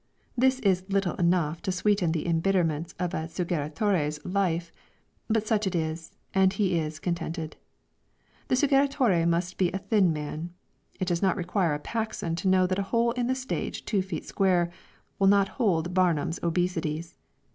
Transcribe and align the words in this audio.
This 0.35 0.57
is 0.61 0.83
little 0.89 1.13
enough 1.17 1.61
to 1.61 1.71
sweeten 1.71 2.11
the 2.11 2.25
embitterments 2.27 2.95
of 2.97 3.13
a 3.13 3.27
suggeritore's 3.27 4.19
life, 4.25 4.71
but 5.27 5.45
such 5.45 5.67
it 5.67 5.75
is, 5.75 6.11
and 6.33 6.51
he 6.51 6.79
is 6.79 6.97
contented. 6.97 7.55
The 8.47 8.55
suggeritore 8.55 9.27
must 9.27 9.59
be 9.59 9.71
a 9.71 9.77
thin 9.77 10.11
man. 10.11 10.55
It 10.99 11.05
does 11.05 11.21
not 11.21 11.37
require 11.37 11.75
a 11.75 11.79
Paxton 11.79 12.35
to 12.37 12.47
know 12.47 12.65
that 12.65 12.79
a 12.79 12.89
hole 12.89 13.11
in 13.11 13.27
the 13.27 13.35
stage 13.35 13.85
two 13.85 14.01
feet 14.01 14.25
square, 14.25 14.71
will 15.19 15.27
not 15.27 15.49
hold 15.49 15.93
Barnum's 15.93 16.39
obesities. 16.41 17.13